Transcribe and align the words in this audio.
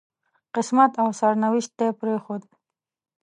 قسمت 0.55 0.91
او 1.01 1.09
سرنوشت 1.19 1.71
ته 1.77 1.85
پرېښود. 1.99 2.43